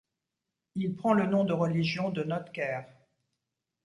Il 0.73 0.95
prend 0.95 1.13
le 1.13 1.27
nom 1.27 1.43
de 1.43 1.53
religion 1.53 2.09
de 2.09 2.23
Notker. 2.23 2.79